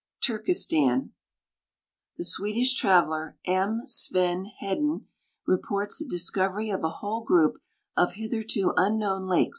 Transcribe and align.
Turkestan. 0.25 1.13
The 2.17 2.25
Swedish 2.25 2.73
traveler, 2.75 3.37
M. 3.45 3.83
Sven 3.85 4.49
Iledin, 4.59 5.05
reports 5.45 5.99
the 5.99 6.05
dis 6.07 6.31
covery 6.31 6.73
of 6.73 6.83
a 6.83 6.89
whole 7.05 7.23
grouj) 7.23 7.57
of 7.95 8.13
hitherto 8.13 8.73
unknown 8.77 9.25
lake. 9.27 9.49